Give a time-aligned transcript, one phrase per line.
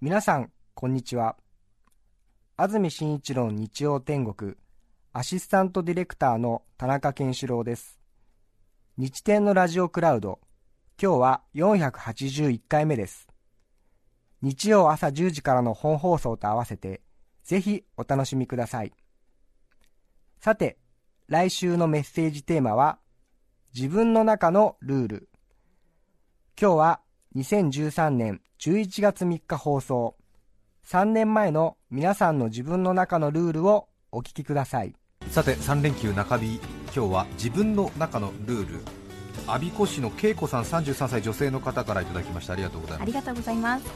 [0.00, 1.34] 皆さんこんにちは。
[2.56, 4.54] 安住紳一郎日曜天国
[5.12, 7.98] アシスタントディレクターの田中健志郎です。
[8.96, 10.38] 日天のラジオクラウド
[11.02, 13.26] 今日は481回目です。
[14.40, 17.00] 日曜朝10時からの本放送と合わせて
[17.42, 18.92] ぜひお楽しみください。
[20.38, 20.78] さて
[21.26, 23.00] 来週のメッセージテーマは
[23.74, 25.28] 自分の中のルール。
[26.56, 27.00] 今日は
[27.38, 30.16] 2013年11月3日放送。
[30.88, 34.94] 3年前の皆さんの自分の中のルールをお聞きください。
[35.30, 36.60] さて3連休中日。
[36.86, 38.80] 今日は自分の中のルール。
[39.46, 42.54] 我孫子市の恵子さん33歳女性の方からいただきました。
[42.54, 43.02] ありがとうございます。
[43.02, 43.86] ありがとうございます。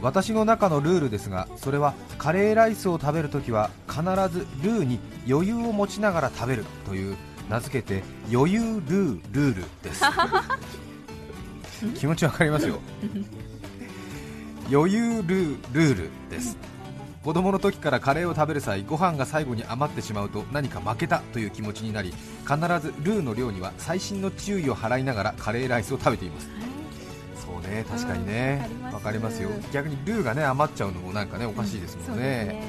[0.00, 7.16] 私の中のルールですがそれはカレーライスを食べるときは必ずルーに余裕を持ちながら食べるという
[7.48, 10.04] 名付けて余裕ルールールです
[11.92, 12.80] 気持ちわかりますよ。
[14.70, 16.56] 余裕ルールです。
[17.22, 26.50] 子供の時からカレーを食べる際ご飯が最後に余ってしまうと何か負けたという気持ちになり必ずルーの量には細心の注意を払いながらカレーライスを食べています。
[27.46, 28.68] そうね確かにね。
[28.88, 29.42] うんわ、かります。
[29.42, 29.48] よ。
[29.72, 32.62] 逆にルーがね余っちゃうのもなんかねおかしいですもんね,、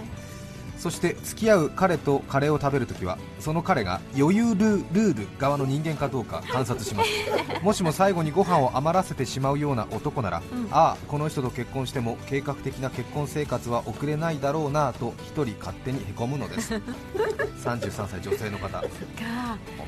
[0.77, 7.09] そして付き合う彼とカレーを食べるときはその彼が余裕ルール側の人間かどうか観察します。
[7.63, 10.67] もしも最後にご飯を余らせてしまうような男なら、うん。
[10.71, 16.73] ああこの人と結婚しても計画的な結婚生活は送れないだろうなと一人勝手にへこむのです。
[17.63, 18.69] 33歳女性の方。
[18.69, 18.85] か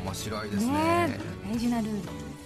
[0.03, 0.71] 面白いですね。
[0.73, 1.19] ね
[1.51, 1.91] 大事なルー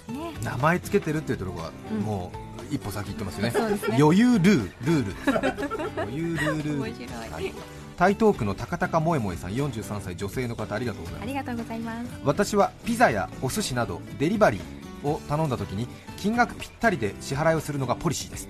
[0.09, 0.33] ルね。
[0.43, 1.99] 名前つけてるっていうところが、うん。
[1.99, 2.31] も
[2.69, 3.51] う一歩先行ってますよね。
[3.51, 3.97] ね。
[3.99, 6.01] 余裕ルールール。
[6.01, 6.81] 余裕ルール。
[6.81, 7.29] 面白い。
[7.29, 7.53] はい
[8.01, 11.23] 台東区の高高萌萌さん43歳女性の方ありがとうございます。
[11.23, 12.09] ありがとうございます。
[12.25, 15.85] 私はピザやお寿司などデリバリーを頼んだ時に
[16.17, 18.49] 金額ぴったりで支払いをするのがポリシーです。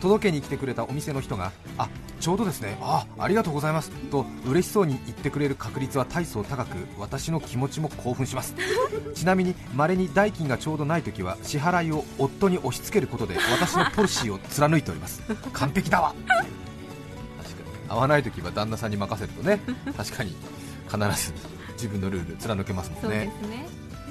[0.00, 1.88] 届けに来てくれたお店の人があ
[2.20, 2.78] ちょうどですね。
[2.80, 3.90] あありがとうございます。
[3.90, 8.54] と嬉しそうに言ってくれる確率は大層高く私の気持ちも興奮します。
[9.16, 15.22] ちなみに稀に代金がちょうどない時は支払いを夫に押し付けることで私のポリシーを貫いております。
[15.52, 16.14] 完璧だわ
[17.88, 19.60] 合わない時は旦那さんに任せるとね
[19.96, 20.34] 確かに
[20.90, 21.32] 必ず
[21.74, 23.30] 自分のルール貫けますもんね。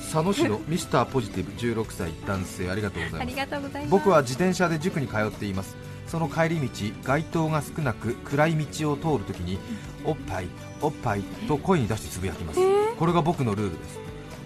[0.02, 3.50] 佐野市の ミスターポジティブ16歳男性ありがとうござありいます。
[3.50, 3.91] がとうございます。
[3.91, 5.75] 僕は自転車で塾に通っています。
[6.08, 6.69] その帰り道
[7.03, 9.58] 街灯が少なく暗い道を通るときに
[10.03, 10.47] おっぱい
[10.81, 12.59] おっぱいと声に出してつぶやきます。
[12.97, 14.00] これが僕のルールです。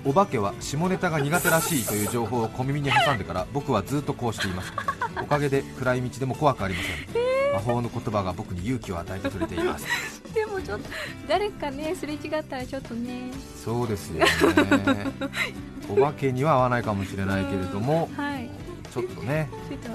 [0.05, 4.71] お化けは下ネタが苦手らしいという情報を小耳に挟んでから僕はずっとこうしています。
[5.21, 9.85] おかげで暗い道でも怖くありません 魔法の言葉が僕に勇気を与えてくれています。
[10.33, 10.89] でもちょっと
[11.27, 13.31] 誰かねすれ違ったらちょっとね。
[13.63, 14.27] そうですよね。
[15.89, 18.49] お化けには合わないかもしれないけれどもはい。
[18.91, 19.47] ちょっとね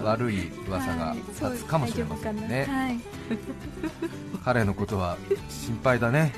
[0.05, 3.03] 悪い噂がはい立つかもしれませんね、大丈
[4.45, 5.17] 彼のことは
[5.49, 6.33] 心配だね。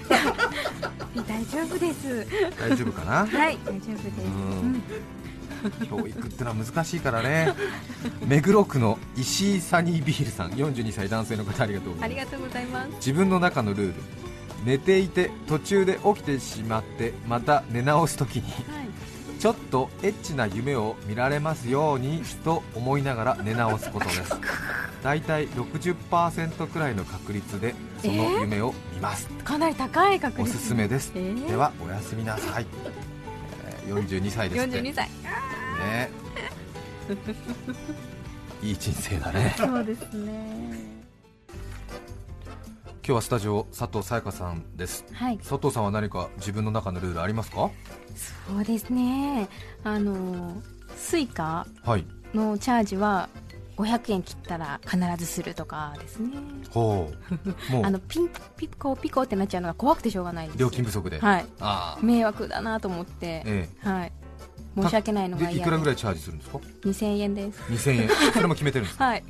[1.27, 2.27] 大丈夫です。
[2.59, 3.27] 大丈夫かな？
[3.27, 4.25] はい大丈夫です。
[4.25, 4.83] うん
[5.71, 7.53] 教育ってのは難しいからね。
[8.27, 10.51] 目黒区の石井サニービールさん。
[10.51, 12.91] 42歳男性の方ありがとうございます。
[12.97, 13.95] 自分の中のルール。
[14.65, 18.87] 寝ていて途中で起きてしまってまた寝直すときにはい。
[19.39, 24.33] ちょっとエッチな夢を見られますようにと思いながら寝直すことです。
[25.03, 31.49] 大体60%くらいの確率でその夢を見ます、かなり高い確お率すすめです、えー？
[31.49, 32.67] ではおやすみなさい、
[33.87, 34.81] えー42歳ですって。
[34.81, 35.09] 42歳
[35.77, 36.11] ね。
[38.63, 39.55] いい人生だね。
[39.57, 40.97] そうですね。
[43.07, 45.05] 今日はスタジオ佐藤さやかさんです。
[45.13, 45.39] はい。
[45.39, 47.71] 佐藤さんは何か自分の中のルールありますか？
[48.49, 49.49] そうですね。
[49.85, 50.61] あの
[50.97, 52.05] スイカはい。
[52.35, 53.29] のチャージは
[53.77, 56.31] 500円切ったら必ずするとかですね。
[56.71, 57.13] ほ
[57.69, 57.71] う。
[57.73, 57.85] もう。
[57.85, 60.67] あのピンピコピコってなっちゃうのが怖くてしょうがないんですよ。
[60.67, 61.47] 料金不足で、はい。
[61.61, 63.69] ああ迷惑だなと思って、え。
[63.85, 64.13] はい
[64.83, 67.59] 申し訳ないのえが嫌いでいくらぐらいチャージするんですか？2000円です。
[67.63, 68.09] 2000円。
[68.33, 69.05] それも決めてるんですか？
[69.07, 69.25] はい。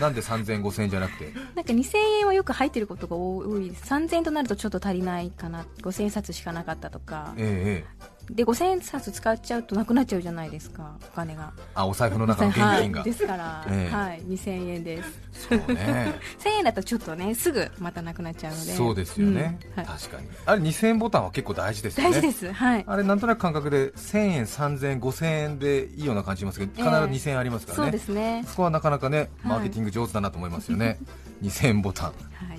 [0.00, 1.32] なんで3000円5000円じゃなくて？
[1.54, 3.82] なんか2000円はよく入ってることが多いです。
[3.92, 5.66] 3000円となるとちょっと足りないかな。
[5.82, 7.34] 5000円札しかなかったとか。
[7.36, 11.52] ええええで5000円札使っちゃうとなくなっちゃうじゃないですかお金が。
[11.74, 13.94] あお財布の中の現金が、はい、ですから、ええ。
[13.94, 15.20] はい、2000円です。
[15.48, 16.14] そうね。
[16.38, 18.72] 1000円だとちょっとねすぐまたなくなっちゃうので。
[18.72, 19.76] そうですよね、うん。
[19.76, 20.28] はい、確かに。
[20.44, 22.10] あれ2000円ボタンは結構大事ですよね。
[22.10, 22.52] 大事です。
[22.52, 22.84] はい。
[22.86, 28.44] あれなんとなく感覚で1000円3000円5000円でいいような感じしますけど必ずええ2000円ありますからそうね、ですね。
[28.46, 29.28] そこはなかなかねはい。
[29.44, 30.98] マーケティング上手だなと思いますよね、
[31.42, 32.06] 2000円ボタン。
[32.08, 32.12] は
[32.54, 32.57] い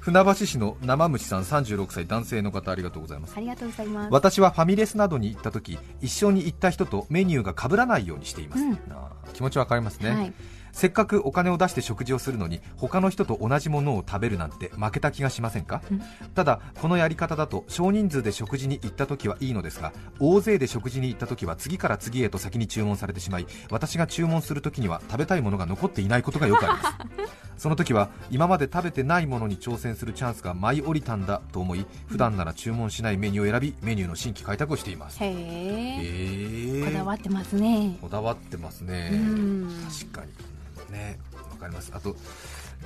[0.00, 3.34] 船橋市の生虫さん36歳男性の方ありがとうございます。
[3.36, 4.12] ありがとうございます。
[4.12, 8.78] 私はファミレスなどに行った時一緒に行った人とメニューが被らないようにしています、うん。
[9.32, 10.32] 気持ちわかりますね、はい
[10.74, 15.80] せっかくお金を出して食事をするのに他の人と同じものを食べるなんて負けた気がしませんか？
[16.34, 26.96] ただこのやり方だと少人数で食事に行った時はいいのですが大勢で食事に行った時は次から次へと先に注文されてしまい私が注文する時には食べたいものが残っていないことがよくあります。
[27.56, 35.22] その時は今まで食べてないものに挑戦するチャンスが舞い降りたんだと思い普段なら注文しないメニューを選びメニューの新規開拓をしています。
[35.22, 36.84] へへええ。
[36.84, 37.96] こだわってますね。
[38.00, 39.10] こだわってますね。
[39.12, 39.68] うん。
[39.88, 40.32] 確かに
[40.94, 41.18] ね
[41.50, 41.90] わかります。
[41.94, 42.16] あと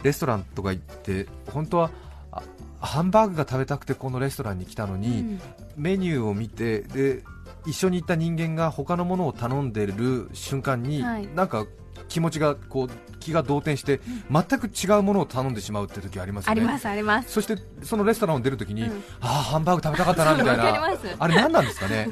[0.03, 1.91] レストランとか行って本当は
[2.33, 2.43] あ
[2.81, 5.41] ハンバーグが食べたくてこのレストランに来たのに、うん。
[5.77, 7.23] メニューを見てで
[7.69, 11.29] 一緒に行った人間が他のものを頼んでる瞬間に、はい。
[11.35, 11.67] なんか
[12.09, 14.01] 気持ちがこう気が動転して、
[14.31, 16.61] 全く違うものを頼んでしまうって時ありますよね。
[16.61, 17.31] ありますあります。
[17.31, 19.05] そしてそのレストランを出るときに、うん。
[19.21, 20.99] ああハンバーグ食べたかったなみたいな。
[21.19, 22.09] あれ何なんですかね？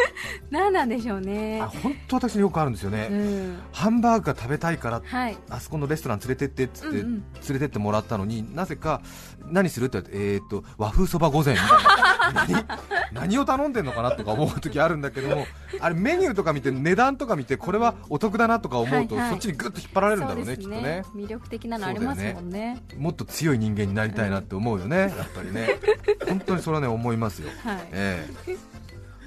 [0.50, 1.62] 何なんでしょうね。
[1.62, 3.58] あ本当私によくあるんですよね、うん。
[3.72, 5.38] ハンバーグが食べたいからはい。
[5.48, 7.08] あそこのレストラン連れてってっつって、うんうん。
[7.08, 7.22] 連
[7.54, 9.00] れてってもらったのになぜか
[9.46, 12.64] 何するって言われて、えー、と和風そば御膳みたいな何
[13.12, 15.46] 何を頼んでんのかなとか思う時あるんだけども
[15.80, 19.30] あれメニューとか見て値段とか見てこれはお得だなとか思うと、はいはい。
[19.32, 21.02] そっちにグッと引っ張られるんだろうねそうですきっとね。
[21.14, 22.82] 魅力的なのありますもんね。
[22.96, 25.78] もっと強い人間になりたいなって思うよね、やっぱりね。
[26.26, 27.88] 本当にそれはね思いますよ、 はい。
[27.92, 28.56] ええ。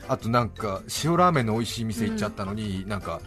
[0.07, 3.21] あとなんか塩ラーメンの美味しい店行っちゃったのに、なんか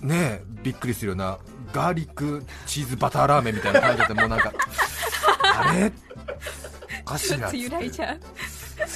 [0.00, 1.38] ねえびっくりするような
[1.72, 4.52] ガーリックチーズバターラーメンみたいな感じだってもうなんか
[5.58, 5.92] あれ？
[7.02, 8.20] おかしいなっつっ揺らいてちゃう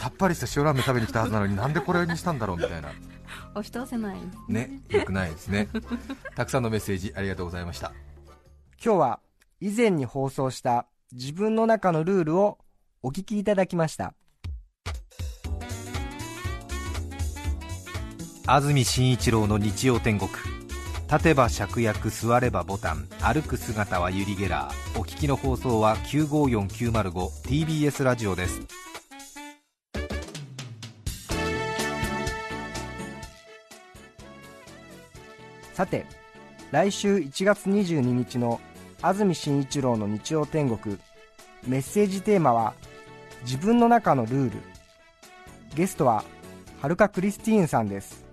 [0.07, 2.93] さっぱりした塩ラーメン食べに来たはずなのになんでこれにしたんだろうみたいな。
[3.57, 4.81] 押し通せないね。
[4.89, 5.67] よくないですね。
[6.37, 7.91] たくさんのメッセージありがとうございました。
[8.81, 9.21] 今日は
[9.59, 12.59] 以前に放送した自分の中のルールを
[13.03, 14.15] お聞きいただきました。
[18.47, 20.31] 安住紳一郎の日曜天国。
[21.11, 25.01] 立てば芍薬座ればボタン歩く姿はユリ・ゲラー。
[25.01, 28.86] お聞きの放送は 954905TBS ラジオです
[35.77, 36.07] さて
[36.71, 38.63] 来週1月22日の
[39.03, 40.97] 安住紳一郎の日曜天国
[41.67, 42.73] メッセージテーマは
[43.45, 44.59] 「自分の中のルール」
[45.77, 46.25] ゲストは
[46.81, 48.25] はるかクリスティーンさんです。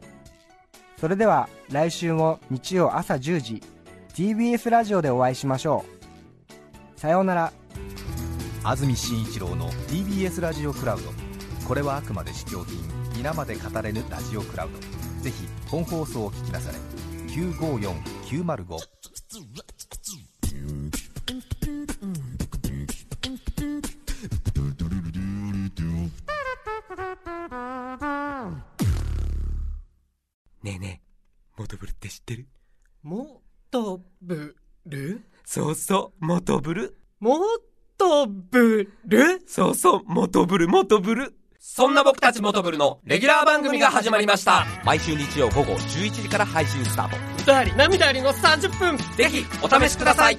[1.01, 3.62] それでは来週も日曜朝10時
[4.13, 5.84] TBS ラジオでお会いしましょ
[6.96, 7.00] う。
[7.00, 7.51] さようなら。
[8.63, 11.12] 安住紳一郎の TBS ラジオクラウド。
[11.68, 12.80] これはあくまで試供品。
[13.18, 14.80] 皆まで語れぬラジオクラウド。
[15.22, 17.03] ぜひ本放送を聞きなされ。
[17.34, 18.78] 954905
[30.62, 31.08] ねえねえ、
[31.58, 32.48] モトブルって知ってる？
[33.02, 33.42] も
[33.72, 36.96] とぶるそうそう、モトブル。
[37.20, 37.40] も
[37.98, 41.36] とぶるそうそう、モトブル、モトブル。
[41.65, 44.65] そんな僕たちモトブルのレギュラー番組が始まりました。
[44.83, 47.15] 毎週日曜午後11時から配信スタート。
[47.42, 50.38] 歌あり涙ありの30分ぜひ、お試しください。